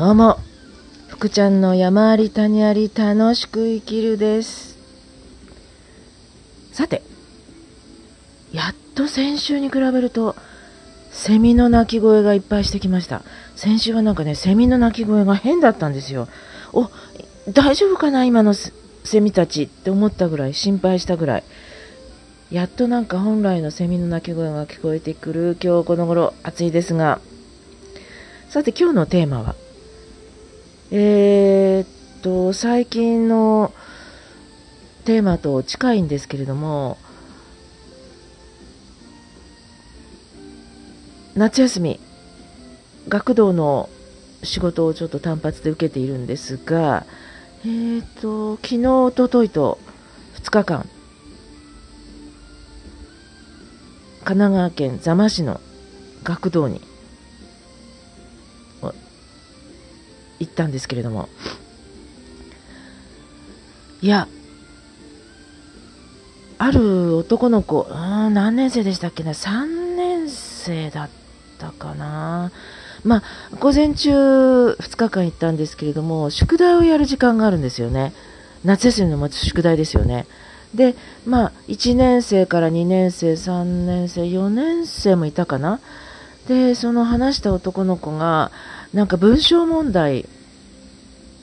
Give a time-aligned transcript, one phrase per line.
[0.00, 0.38] どうも、
[1.08, 4.78] 福ちゃんの山あり谷あり楽しく生きるです。
[6.72, 7.02] さて、
[8.50, 10.36] やっと先週に比べると、
[11.10, 13.20] セミの鳴き声がいっぱいしてきました。
[13.56, 16.28] 先週はなんかね、セミの鳴き声が変だったんですよ。
[16.72, 16.88] お、
[17.52, 18.72] 大丈夫かな今のセ
[19.20, 21.44] ミたちって思ったぐらい、心配したぐらい。
[22.50, 27.20] やっとなんか本来のセミの鳴き声が聞こえてくる今日この頃暑いですが、
[28.48, 29.54] さて今日のテーマは、
[30.92, 33.72] えー、っと、最近の
[35.04, 36.98] テーマと近いんですけれども、
[41.36, 42.00] 夏休み、
[43.08, 43.88] 学童の
[44.42, 47.06] 仕事をちょっと単発で受けているんですが、
[47.64, 49.78] えー、っと、昨日、おとといと
[50.42, 50.88] 2日間、
[54.24, 55.60] 神奈川県座間市の
[56.24, 56.80] 学童に
[60.40, 61.28] 行ったんですけれども。
[64.02, 64.26] いや
[66.58, 71.08] ある男の子うん何年生でしたっけね3年生だっ
[71.58, 72.50] たかな？
[73.04, 73.22] まあ
[73.60, 78.12] 午前中2日間行ったんですけれども宿題をやる時間があるんですよね。
[78.64, 80.26] 夏休みの宿題ですよね。
[80.74, 80.94] で
[81.26, 85.80] まあ1年生から2年生3年生4年生もいたかな？
[86.46, 88.50] でその話した男の子が
[88.92, 90.26] なんか文章問題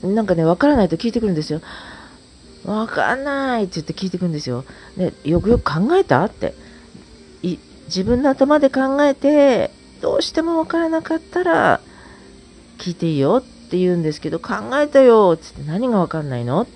[0.03, 1.61] なんかねわからないと聞いてくるんですよ
[2.65, 4.65] わかんないって言って聞いてくるんですよ
[4.97, 6.53] でよくよく考えたって
[7.85, 11.79] 自分の頭で考えてどうしてもわからなかったら
[12.77, 16.67] 聞いていいよって言うんですけど考えたよって言って何がわかんないの？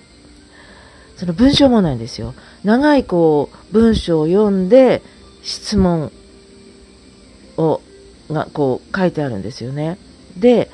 [1.16, 2.34] その文章問題ですよ。
[2.64, 5.02] 長いこう文章を読んで
[5.42, 6.10] 質問
[7.58, 7.82] を
[8.30, 9.98] がこう書いてあるんですよね。
[10.36, 10.70] で、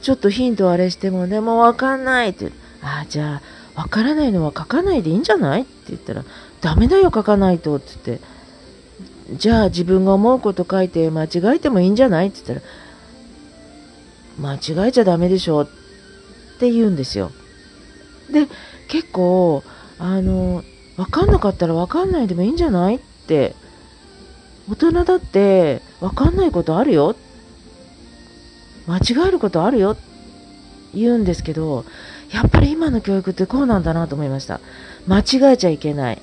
[0.00, 2.52] ちょっとヒントあれしてもでもわかんないって。
[2.82, 3.42] ああ、じゃ
[3.74, 5.62] あわからないのは書かないでいいんじゃない？
[5.62, 6.24] って言ったら
[6.60, 8.38] ダメだよ書かないとって言って。
[9.32, 12.28] じゃあ自分が思うこと書いて間違えてもいいんじゃない？
[12.28, 15.68] って言ったら間違えちゃダメでしょっ
[16.58, 17.30] て言うんですよ。
[18.30, 18.46] で
[18.88, 19.62] 結構
[19.98, 20.62] あの
[20.96, 22.96] 分かんなかったら分かんないでもいいんじゃない？
[22.96, 23.54] って
[24.70, 27.14] 大人だって分かんないことあるよ？
[28.88, 29.96] 間違えることあるよ
[30.94, 31.84] 言うんですけど
[32.32, 34.60] やっぱり今の教育ってこうなんだなと思いました
[35.06, 36.22] 間違えちゃいけない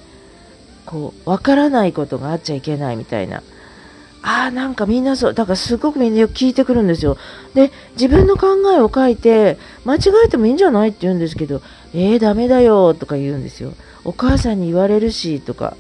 [0.86, 3.42] こう分からないことがあっちゃいけないみたいな
[4.28, 7.16] ああ、なんかみんなそう、だからすごくみんなよく聞いてくるんですよ。
[7.53, 11.62] で、自分の考えを書いて、間違えてもいいんじゃないって言うんですけど、
[11.94, 13.74] えー、ダメだよとか言うんですよ。
[14.03, 15.78] お母さんに言われるしとか、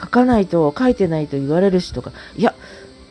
[0.00, 2.54] 書かないと、書いてないと言われるしとか、いや、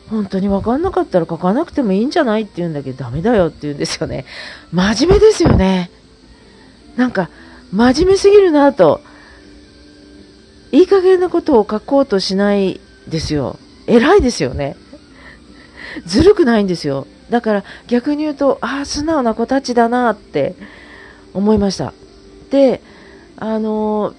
[0.08, 4.26] 本当に分かんなかったら書かなくてもいいんじゃないって言うんだけど、ダメだよって言うんですよね。
[4.72, 5.90] 真面目ですよね。
[6.96, 7.30] なんか、
[7.72, 9.00] 真面目すぎるなと。
[10.72, 13.58] いい加減なことを書こうとしないですよ。
[13.86, 14.76] 偉いですよね。
[16.06, 17.06] ずるくないんですよ。
[17.30, 20.54] だから逆に言うと、ああ、素直な子たちだなって
[21.34, 21.92] 思いました。
[22.50, 22.82] で、
[23.36, 24.14] あの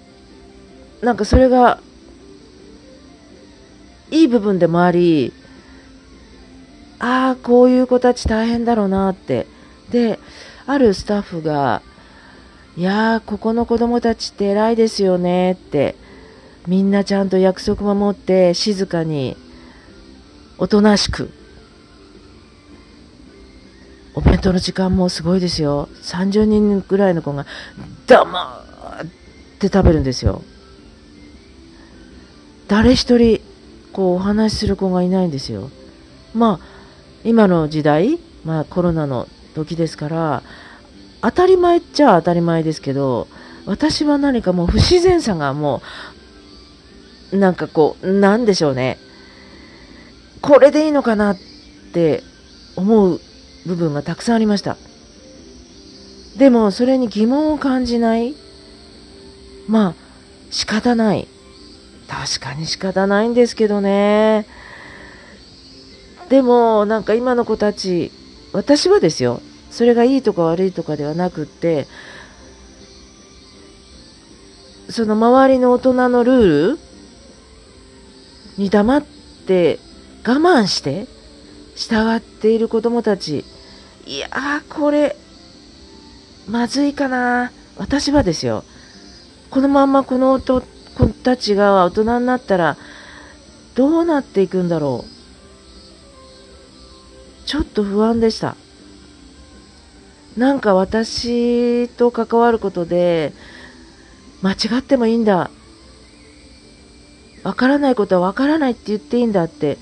[1.01, 1.79] ー、なんかそれが、
[4.11, 5.33] いい部分でもあり、
[6.99, 9.47] ああ、こういう子たち大変だろうなって。
[9.91, 10.19] で、
[10.65, 11.81] あるスタッフが、
[12.75, 15.95] いやー、ここの子供たちって偉いですよねって、
[16.67, 19.35] みんなちゃんと約束守って静かに
[20.57, 21.29] おとなしく。
[24.15, 25.89] お弁当の時間もすごいですよ。
[26.03, 27.45] 30人ぐらいの子が
[28.07, 28.63] 黙
[29.03, 29.05] っ
[29.59, 30.41] て食べるんですよ。
[32.67, 33.41] 誰一人、
[33.91, 35.69] こうお話しする子がいないんですよ。
[36.33, 36.72] まあ、
[37.23, 40.43] 今の時代、まあコロナの時ですから、
[41.21, 43.27] 当たり前っちゃ当たり前ですけど、
[43.65, 45.81] 私は何かもう不自然さがも
[47.31, 48.97] う、なんかこう、なんでしょうね。
[50.41, 51.37] これでいいのかなっ
[51.93, 52.21] て
[52.75, 53.19] 思う
[53.65, 54.75] 部分がたくさんありました。
[56.37, 58.33] でもそれに疑問を感じない
[59.67, 59.93] まあ
[60.51, 61.27] 仕方ない。
[62.07, 64.45] 確かに仕方ないんですけどね。
[66.29, 68.11] でもなんか今の子たち、
[68.53, 69.41] 私はですよ。
[69.69, 71.87] それがいいとか悪いとかではなくって、
[74.89, 76.79] その周りの大人のルール
[78.57, 79.03] に黙っ
[79.47, 79.79] て
[80.25, 81.07] 我慢して
[81.75, 83.45] 従っている子供たち
[84.05, 84.29] いや
[84.69, 85.15] これ
[86.47, 87.51] まずいかな。
[87.77, 88.63] 私はですよ。
[89.49, 90.61] このまんまこの子
[91.23, 92.77] たちが大人になったら
[93.75, 95.12] どうなっていくんだろう。
[97.53, 98.55] ちょっと不安でした
[100.35, 103.31] なんか私と関わることで
[104.41, 105.51] 間違ってもいいんだ
[107.43, 109.77] わからないことはわからないって言っていいんだって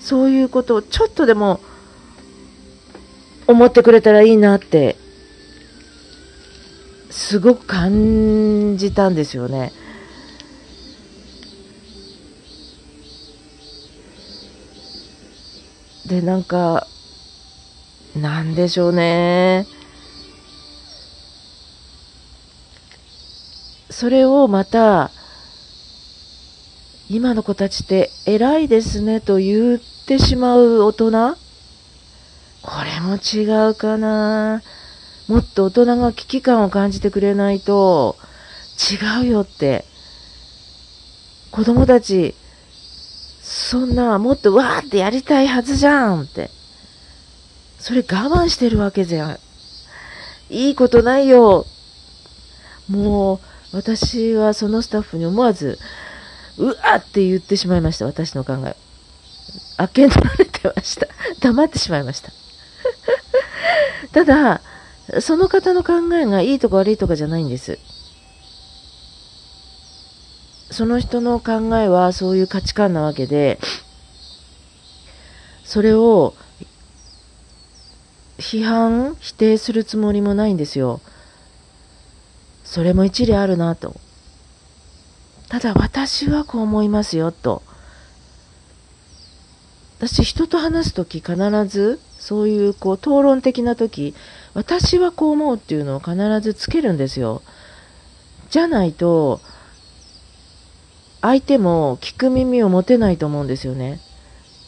[0.00, 1.60] そういうことをちょっとでも
[3.46, 4.96] 思ってくれたらいいなって
[7.10, 9.72] すごく感じたんですよね。
[16.08, 16.86] でなんか
[18.16, 19.66] なんでしょうね。
[23.90, 25.10] それをまた
[27.10, 31.36] 今の子たちって偉いですねと言ってしまう大人？
[32.62, 34.62] これも違うかな。
[35.28, 38.16] もっと大人が危機感を感じてくれないと
[38.90, 39.84] 違うよって。
[41.50, 42.34] 子供たち
[43.48, 46.50] そんなもっとわーってやりたいはずじゃんって
[47.78, 49.38] それ我慢してるわけじゃん
[50.50, 51.64] いいことないよ
[52.88, 53.40] も
[53.72, 55.78] う私はそのスタッフに思わず
[56.58, 58.76] うわーって言ってしまいました、私の考え。
[59.76, 61.06] あっけにられてました。
[61.40, 62.32] 黙ってしまいました。
[64.12, 64.60] ただ、
[65.20, 67.78] その方の考えがいいとか悪いとかじゃないんです。
[70.78, 73.58] その人の考えはそういう価値観なわけで、
[75.64, 76.36] それを
[78.38, 81.00] 批判、否定するつもりもないんですよ。
[82.62, 83.96] それも一理あるなと。
[85.48, 87.64] ただ私はこう思いますよと。
[89.98, 91.34] 私人と話す時必
[91.66, 94.14] ずそういうこう討論的な時
[94.54, 97.42] 私はこう思うっていうのを必ずつけるんですよ。
[98.50, 99.40] じゃないと
[101.20, 104.00] 相手も聞く耳を持てないと思うんですよね。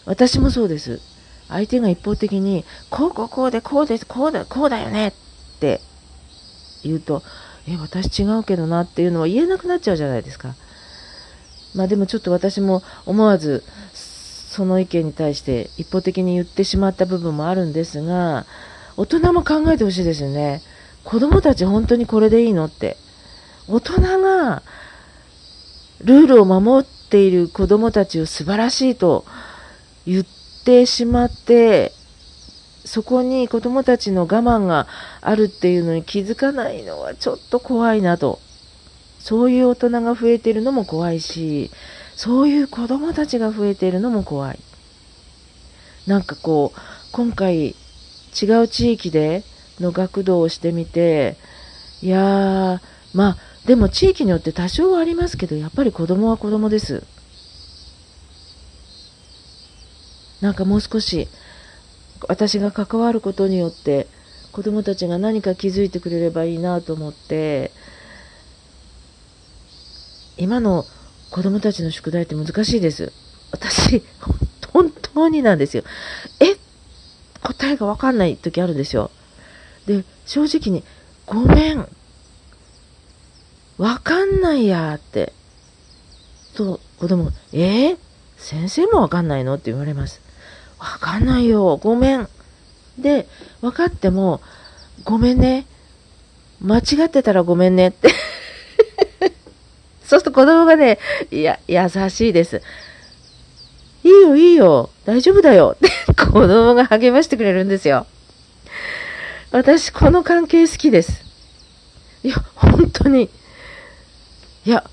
[0.05, 1.01] 私もそうです。
[1.49, 5.13] 相手が一方的にこうこうこうでこうですこうだこうだよねっ
[5.59, 5.81] て
[6.85, 7.23] 言うと
[7.69, 10.55] え私違うけどなっていうのは言えなくなっちゃうじゃないですか。
[11.75, 18.47] まあでもちょっと私も思わずその意見に対して一方的に言ってしまった部分もあるんですが、
[18.97, 20.63] 大人も考えてほしいですよね。
[21.05, 22.97] 子供たち本当にこれでいいのって。
[23.69, 24.63] 大人が
[26.03, 29.25] ルールを守っている子供たちを素晴らしいと
[30.07, 30.25] 言っ
[30.65, 31.93] てしまって、
[32.85, 34.87] そこに子供たちの我慢が
[35.21, 38.39] あるっていうのに気づかないのはちょっと怖いなと。
[39.19, 41.71] そういう大人が増えてるのも怖いし、
[42.17, 44.59] そういう子供たちが増えてるのも怖い。
[46.07, 46.81] なんかこう、
[47.13, 47.75] 今回違
[48.63, 49.45] う地域で
[49.79, 51.37] の学童をしてみて、
[52.01, 52.81] いやー、
[53.13, 53.37] まあ、
[53.67, 57.05] でも地域によって多少はありますけど、やっぱり子供は子供です。
[60.41, 61.29] なんかもう少し
[62.29, 64.07] 私が関わることによって
[64.53, 67.71] 子供たちが何か気づいてくれればいいなと思って
[70.39, 70.85] 今の
[71.31, 73.13] 子供たちの宿題って難しいです。
[73.53, 74.03] 私、
[74.73, 75.85] 本当になんですよ。
[76.41, 76.57] え？
[77.43, 79.11] 答えがわかんない時あるんですよ。
[79.87, 80.83] で、正直に、
[81.27, 81.89] ごめん。
[83.81, 85.33] わかんないやって。
[86.55, 87.99] と、子供が、えー、
[88.37, 89.55] 先生もわかんないの？
[89.55, 90.21] って言われます。
[90.79, 91.79] わかんないよ。
[91.79, 92.29] ごめん。
[92.99, 93.27] で、
[93.63, 94.43] 分かっても、
[95.05, 95.65] ごめんね。
[96.61, 98.11] 間違ってたらごめんねって
[100.05, 100.99] そうすると子供がね、
[101.31, 102.61] いや、優しいです。
[104.05, 108.07] いいよ、いいよ、大丈夫だよって子供が励ましてくれるんですよ。
[109.53, 111.25] 私、この関係好きです。
[112.23, 113.31] いや、本当に。
[114.67, 114.85] いや、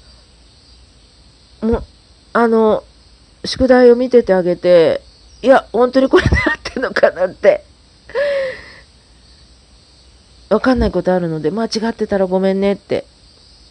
[1.61, 1.83] もう、
[2.33, 2.83] あの、
[3.43, 5.01] 宿題を見ててあげて、
[5.41, 7.63] いや、本当にこれで合ってんのかなって。
[10.49, 13.05] わかんないことあるので、間違ってたらごめんねって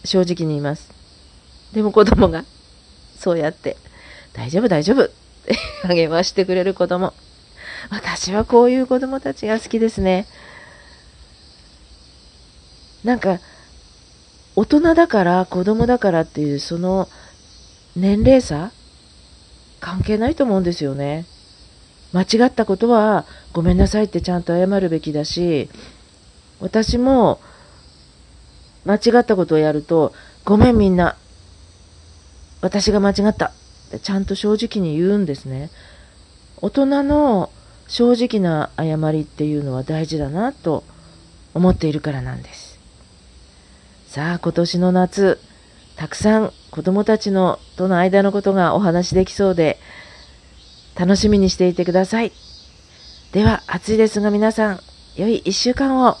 [0.05, 0.91] 正直に言います。
[1.73, 2.45] でも子供が、
[3.17, 3.77] そうやって、
[4.33, 5.09] 大丈夫大丈夫っ
[5.45, 5.55] て
[5.87, 7.13] 励ましてくれる子供。
[7.89, 10.27] 私はこういう子供たちが好きですね。
[13.03, 13.39] なんか、
[14.57, 17.07] 大人だから子供だからっていうその
[17.95, 18.71] 年齢差？
[19.79, 21.25] 関係ないと思うんですよね。
[22.11, 25.69] 間違ったことはごめんなさいってちゃんと謝るべきだし、
[26.59, 27.39] 私も
[28.83, 30.11] 間違ったことをやると、
[30.43, 31.15] ごめんみんな、
[32.61, 33.51] 私が間違ったっ
[33.91, 35.69] てちゃんと正直に言うんですね。
[36.61, 37.51] 大人の
[37.87, 40.83] 正直な謝りっていうのは大事だなと
[41.53, 42.76] 思っているからなんです。
[44.17, 45.39] さあ、今年の夏、
[45.95, 49.77] たくさん子供たちのとの間のことがお話できそうで、
[50.95, 52.31] 楽しみにしていてください。
[53.31, 54.79] では、暑いですが皆さん、
[55.17, 56.17] 良い1週間を。